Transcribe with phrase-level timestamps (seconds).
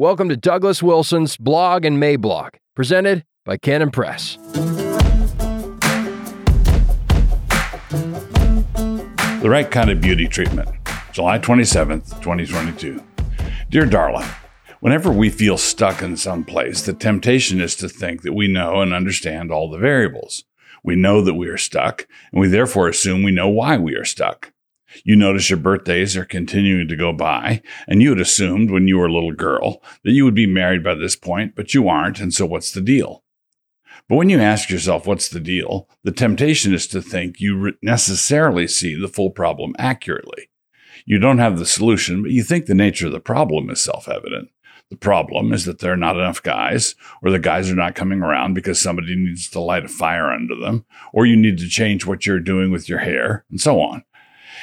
[0.00, 4.38] Welcome to Douglas Wilson's Blog and Mablog, presented by Canon Press.
[9.42, 10.70] The Right Kind of Beauty Treatment,
[11.12, 13.02] July 27th, 2022.
[13.68, 14.26] Dear darling,
[14.80, 18.80] whenever we feel stuck in some place, the temptation is to think that we know
[18.80, 20.44] and understand all the variables.
[20.82, 24.06] We know that we are stuck, and we therefore assume we know why we are
[24.06, 24.50] stuck.
[25.04, 28.98] You notice your birthdays are continuing to go by, and you had assumed when you
[28.98, 32.20] were a little girl that you would be married by this point, but you aren't,
[32.20, 33.24] and so what's the deal?
[34.08, 38.66] But when you ask yourself what's the deal, the temptation is to think you necessarily
[38.66, 40.50] see the full problem accurately.
[41.06, 44.08] You don't have the solution, but you think the nature of the problem is self
[44.08, 44.50] evident.
[44.90, 48.22] The problem is that there are not enough guys, or the guys are not coming
[48.22, 52.04] around because somebody needs to light a fire under them, or you need to change
[52.04, 54.02] what you're doing with your hair, and so on.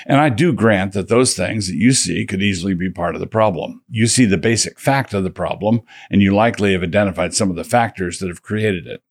[0.06, 3.22] And I do grant that those things that you see could easily be part of
[3.22, 3.82] the problem.
[3.90, 7.56] You see the basic fact of the problem, and you likely have identified some of
[7.56, 9.02] the factors that have created it.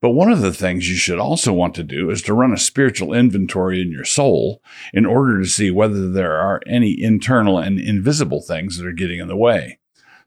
[0.00, 2.58] But one of the things you should also want to do is to run a
[2.58, 7.78] spiritual inventory in your soul in order to see whether there are any internal and
[7.78, 9.78] invisible things that are getting in the way.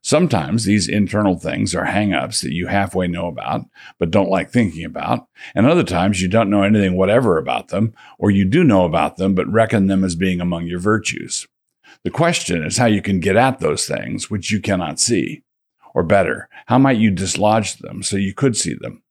[0.03, 3.65] Sometimes these internal things are hangups that you halfway know about,
[3.99, 5.27] but don't like thinking about.
[5.53, 9.17] And other times you don't know anything whatever about them, or you do know about
[9.17, 11.47] them, but reckon them as being among your virtues.
[12.03, 15.43] The question is how you can get at those things which you cannot see.
[15.93, 19.03] Or better, how might you dislodge them so you could see them?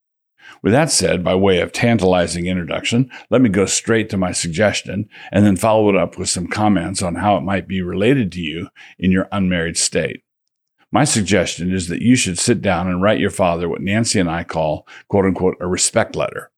[0.63, 5.09] With that said, by way of tantalizing introduction, let me go straight to my suggestion
[5.31, 8.41] and then follow it up with some comments on how it might be related to
[8.41, 8.69] you
[8.99, 10.25] in your unmarried state.
[10.93, 14.29] My suggestion is that you should sit down and write your father what Nancy and
[14.29, 16.51] I call, quote unquote, a respect letter.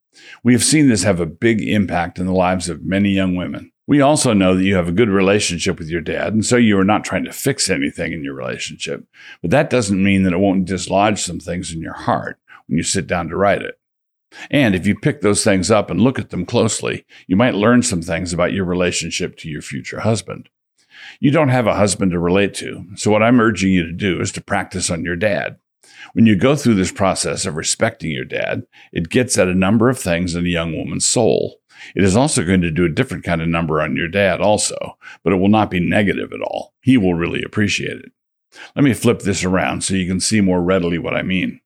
[0.42, 3.72] We have seen this have a big impact in the lives of many young women.
[3.86, 6.78] We also know that you have a good relationship with your dad, and so you
[6.78, 9.04] are not trying to fix anything in your relationship.
[9.42, 12.84] But that doesn't mean that it won't dislodge some things in your heart when you
[12.84, 13.78] sit down to write it.
[14.50, 17.82] And if you pick those things up and look at them closely, you might learn
[17.82, 20.48] some things about your relationship to your future husband.
[21.20, 22.84] You don't have a husband to relate to.
[22.96, 25.58] So, what I'm urging you to do is to practice on your dad.
[26.12, 29.88] When you go through this process of respecting your dad, it gets at a number
[29.88, 31.60] of things in a young woman's soul.
[31.94, 34.98] It is also going to do a different kind of number on your dad, also,
[35.24, 36.74] but it will not be negative at all.
[36.80, 38.12] He will really appreciate it.
[38.76, 41.60] Let me flip this around so you can see more readily what I mean.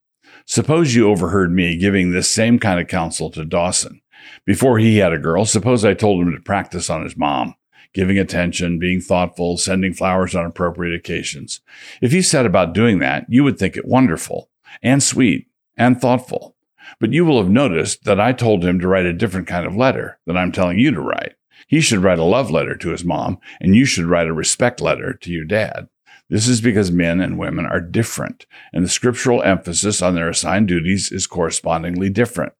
[0.46, 4.00] Suppose you overheard me giving this same kind of counsel to Dawson.
[4.44, 7.54] Before he had a girl, suppose I told him to practice on his mom
[7.96, 11.62] giving attention, being thoughtful, sending flowers on appropriate occasions.
[12.02, 14.50] If he set about doing that, you would think it wonderful
[14.82, 15.48] and sweet
[15.78, 16.54] and thoughtful.
[17.00, 19.74] But you will have noticed that I told him to write a different kind of
[19.74, 21.36] letter than I'm telling you to write.
[21.68, 24.82] He should write a love letter to his mom, and you should write a respect
[24.82, 25.88] letter to your dad.
[26.28, 30.68] This is because men and women are different, and the scriptural emphasis on their assigned
[30.68, 32.52] duties is correspondingly different.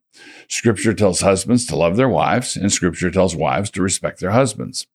[0.49, 4.87] Scripture tells husbands to love their wives, and Scripture tells wives to respect their husbands.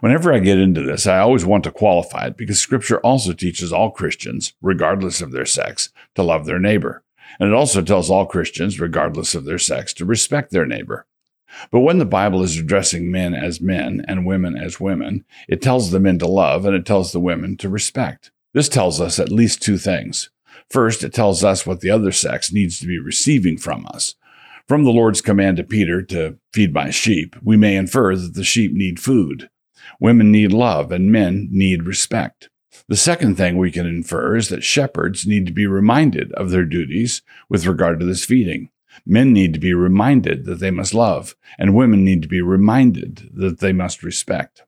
[0.00, 3.72] Whenever I get into this, I always want to qualify it because Scripture also teaches
[3.72, 7.02] all Christians, regardless of their sex, to love their neighbor.
[7.38, 11.06] And it also tells all Christians, regardless of their sex, to respect their neighbor.
[11.70, 15.90] But when the Bible is addressing men as men and women as women, it tells
[15.90, 18.30] the men to love and it tells the women to respect.
[18.52, 20.30] This tells us at least two things.
[20.70, 24.14] First, it tells us what the other sex needs to be receiving from us.
[24.66, 28.44] From the Lord's command to Peter to feed my sheep, we may infer that the
[28.44, 29.50] sheep need food.
[30.00, 32.48] Women need love and men need respect.
[32.88, 36.64] The second thing we can infer is that shepherds need to be reminded of their
[36.64, 38.70] duties with regard to this feeding.
[39.06, 43.30] Men need to be reminded that they must love, and women need to be reminded
[43.34, 44.62] that they must respect.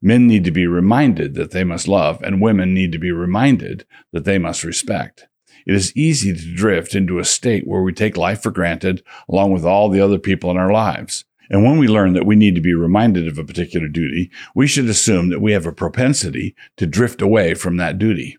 [0.00, 3.84] Men need to be reminded that they must love, and women need to be reminded
[4.12, 5.28] that they must respect.
[5.66, 9.52] It is easy to drift into a state where we take life for granted along
[9.52, 11.24] with all the other people in our lives.
[11.50, 14.66] And when we learn that we need to be reminded of a particular duty, we
[14.66, 18.38] should assume that we have a propensity to drift away from that duty.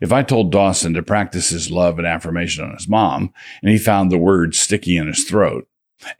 [0.00, 3.32] If I told Dawson to practice his love and affirmation on his mom,
[3.62, 5.66] and he found the words sticky in his throat,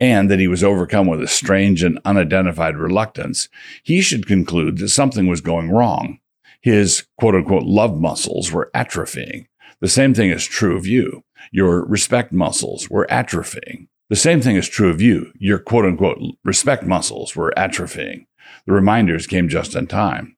[0.00, 3.48] and that he was overcome with a strange and unidentified reluctance,
[3.82, 6.18] he should conclude that something was going wrong.
[6.60, 9.46] His quote unquote love muscles were atrophying.
[9.80, 11.22] The same thing is true of you.
[11.52, 13.86] Your respect muscles were atrophying.
[14.08, 15.32] The same thing is true of you.
[15.38, 18.26] Your quote unquote respect muscles were atrophying.
[18.64, 20.34] The reminders came just in time.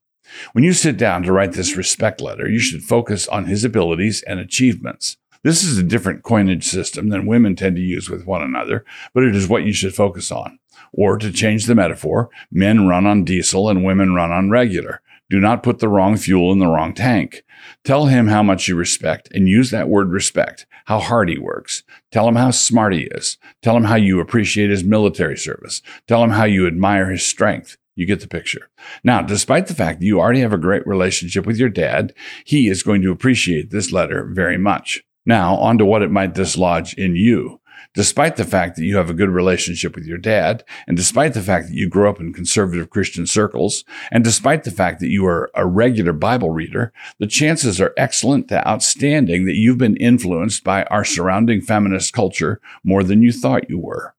[0.52, 4.22] When you sit down to write this respect letter, you should focus on his abilities
[4.22, 5.18] and achievements.
[5.44, 8.84] This is a different coinage system than women tend to use with one another,
[9.14, 10.58] but it is what you should focus on.
[10.92, 15.00] Or to change the metaphor, men run on diesel and women run on regular.
[15.30, 17.44] Do not put the wrong fuel in the wrong tank.
[17.84, 21.84] Tell him how much you respect and use that word respect, how hard he works.
[22.10, 23.38] Tell him how smart he is.
[23.62, 25.82] Tell him how you appreciate his military service.
[26.08, 27.76] Tell him how you admire his strength.
[27.94, 28.70] You get the picture.
[29.04, 32.12] Now, despite the fact that you already have a great relationship with your dad,
[32.44, 35.04] he is going to appreciate this letter very much.
[35.26, 37.59] Now, on to what it might dislodge in you
[37.94, 41.42] despite the fact that you have a good relationship with your dad, and despite the
[41.42, 45.26] fact that you grew up in conservative Christian circles, and despite the fact that you
[45.26, 50.64] are a regular Bible reader, the chances are excellent to outstanding that you've been influenced
[50.64, 54.14] by our surrounding feminist culture more than you thought you were.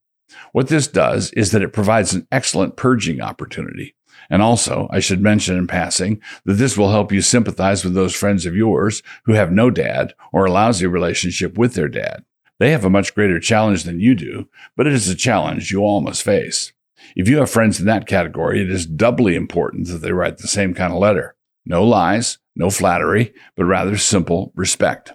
[0.52, 3.96] What this does is that it provides an excellent purging opportunity.
[4.30, 8.16] And also, I should mention in passing that this will help you sympathize with those
[8.16, 12.24] friends of yours who have no dad or a lousy relationship with their dad.
[12.62, 14.48] They have a much greater challenge than you do,
[14.78, 16.74] but it is a challenge you all must face.
[17.16, 20.48] If you have friends in that category, it is doubly important that they write the
[20.48, 21.36] same kind of letter.
[21.66, 25.12] No lies, no flattery, but rather simple respect.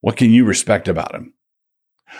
[0.00, 1.34] What can you respect about him?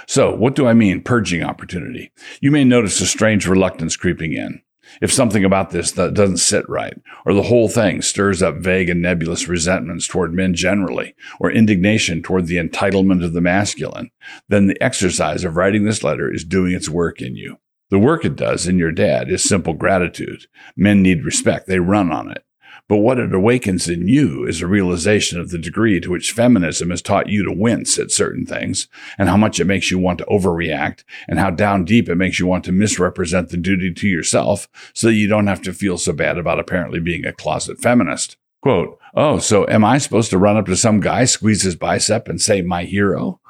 [0.08, 2.10] So, what do I mean, purging opportunity?
[2.40, 4.62] You may notice a strange reluctance creeping in
[5.00, 6.94] if something about this that doesn't sit right,
[7.24, 12.22] or the whole thing stirs up vague and nebulous resentments toward men generally, or indignation
[12.22, 14.10] toward the entitlement of the masculine,
[14.48, 17.58] then the exercise of writing this letter is doing its work in you.
[17.90, 20.46] The work it does in your dad is simple gratitude.
[20.76, 21.66] Men need respect.
[21.66, 22.45] They run on it.
[22.88, 26.90] But what it awakens in you is a realization of the degree to which feminism
[26.90, 28.86] has taught you to wince at certain things
[29.18, 32.38] and how much it makes you want to overreact and how down deep it makes
[32.38, 35.98] you want to misrepresent the duty to yourself so that you don't have to feel
[35.98, 38.36] so bad about apparently being a closet feminist.
[38.62, 42.28] Quote, Oh, so am I supposed to run up to some guy, squeeze his bicep
[42.28, 43.40] and say, my hero?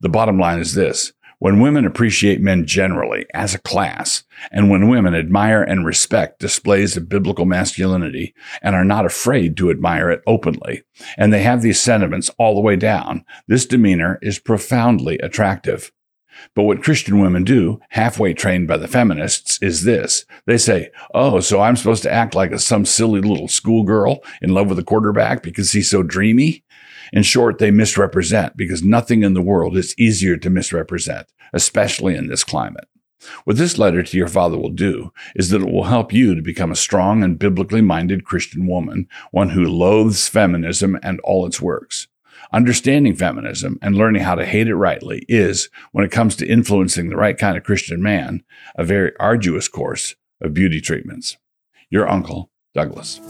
[0.00, 4.88] The bottom line is this when women appreciate men generally as a class, and when
[4.88, 10.22] women admire and respect displays of biblical masculinity and are not afraid to admire it
[10.26, 10.82] openly,
[11.16, 15.92] and they have these sentiments all the way down, this demeanor is profoundly attractive.
[16.54, 20.24] But what Christian women do, halfway trained by the feminists, is this.
[20.46, 24.50] They say, Oh, so I'm supposed to act like a, some silly little schoolgirl in
[24.50, 26.64] love with a quarterback because he's so dreamy?
[27.12, 32.26] In short, they misrepresent because nothing in the world is easier to misrepresent, especially in
[32.26, 32.88] this climate.
[33.44, 36.42] What this letter to your father will do is that it will help you to
[36.42, 41.60] become a strong and biblically minded Christian woman, one who loathes feminism and all its
[41.60, 42.06] works.
[42.52, 47.10] Understanding feminism and learning how to hate it rightly is, when it comes to influencing
[47.10, 48.42] the right kind of Christian man,
[48.74, 51.36] a very arduous course of beauty treatments.
[51.90, 53.20] Your uncle, Douglas.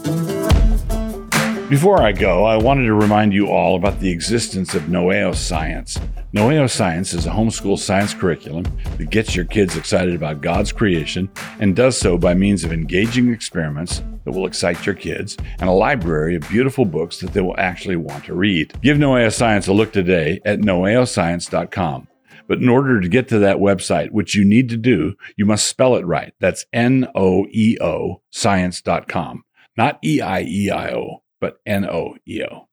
[1.69, 5.99] Before I go, I wanted to remind you all about the existence of Noeo Science.
[6.33, 8.63] Noeo Science is a homeschool science curriculum
[8.97, 11.29] that gets your kids excited about God's creation
[11.59, 15.73] and does so by means of engaging experiments that will excite your kids and a
[15.73, 18.73] library of beautiful books that they will actually want to read.
[18.81, 22.07] Give Noeo Science a look today at noeoscience.com.
[22.47, 25.67] But in order to get to that website, which you need to do, you must
[25.67, 26.33] spell it right.
[26.39, 29.43] That's N O E O science.com,
[29.77, 32.68] not E I E I O but N O E O.